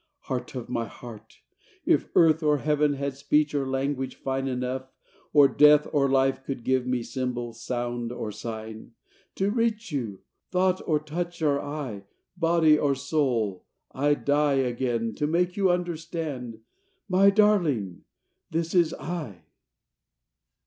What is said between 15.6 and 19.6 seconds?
understand: My darling! This is _I!